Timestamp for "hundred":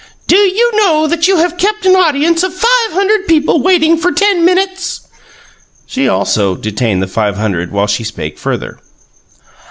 2.91-3.27, 7.37-7.71